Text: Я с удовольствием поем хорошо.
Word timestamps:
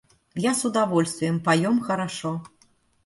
Я 0.43 0.55
с 0.55 0.65
удовольствием 0.65 1.39
поем 1.39 1.79
хорошо. 1.79 2.41